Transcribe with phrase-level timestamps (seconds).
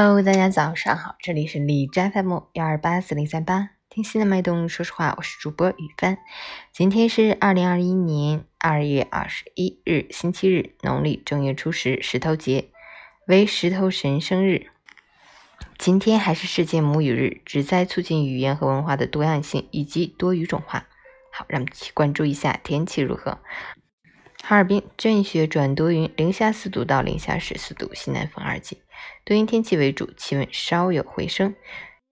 [0.00, 6.18] Hello，大家早上好，这里是李斋 FM 幺二八四零三八，听心的脉动，说实话，我是主播雨帆。
[6.72, 12.68] 今天是二零二一年二月二十一日，星期日，农历正月初十，石头节，
[13.26, 14.68] 为石头神生日。
[15.76, 20.86] 今天还是世界母语日，旨在促进语言和文化的多样性以及多语种化。
[21.32, 23.40] 好，让我们一起关注一下天气如何。
[24.48, 28.80] 哈尔滨阵雪转多云，零下四度到零下十四度，西南风二级，
[29.22, 31.54] 多云天气为主，气温稍有回升。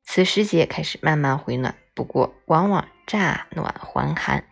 [0.05, 4.45] 此时节开始慢慢回暖，不过往往乍暖还寒，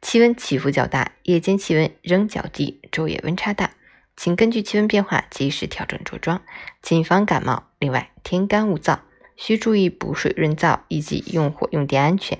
[0.00, 3.72] 气温起伏较大，夜间气温仍较低，昼夜温差大，
[4.16, 6.40] 请根据气温变化及时调整着装，
[6.80, 7.64] 谨防感冒。
[7.80, 9.00] 另外，天干物燥，
[9.34, 12.38] 需注意补水润燥以及用火用电安全。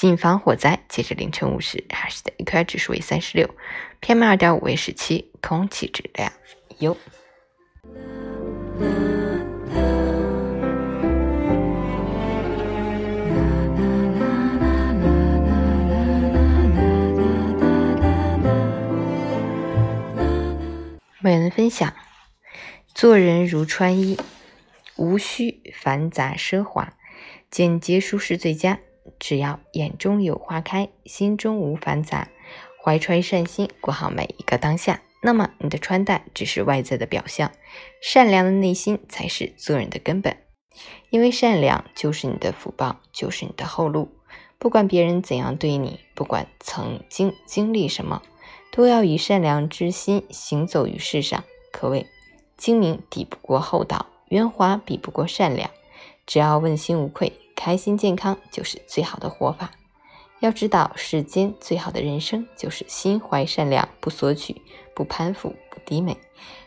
[0.00, 0.78] 谨防火灾。
[0.88, 3.52] 截至凌晨五时，哈市的 AQI 指数为三十六
[4.00, 6.32] ，PM 二点五为十七，空气质量
[6.78, 6.96] 优。
[21.18, 21.92] 每人分享：
[22.94, 24.16] 做人如穿衣，
[24.94, 26.92] 无需繁杂奢华，
[27.50, 28.78] 简洁舒适最佳。
[29.18, 32.28] 只要眼中有花开，心中无繁杂，
[32.82, 37.50] 怀揣善心，过好每一个当下，那么你的穿戴只是外在的表象，
[38.00, 40.36] 善良的内心才是做人的根本。
[41.10, 44.10] 因为善良就是你的福报，就是你的后路。
[44.58, 48.22] 不管别人怎样对你，不管曾经经历什么，
[48.70, 51.44] 都要以善良之心行走于世上。
[51.72, 52.06] 可谓
[52.56, 55.70] 精明抵不过厚道，圆滑比不过善良。
[56.26, 57.32] 只要问心无愧。
[57.58, 59.72] 开心健康就是最好的活法，
[60.38, 64.62] 要知道世间最好的人生就是心怀善良，不索取，
[64.94, 66.16] 不攀附，不低美，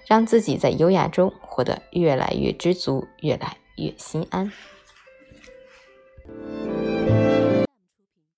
[0.05, 4.51] 让自己在优雅中活得越来越知足，越来越心安。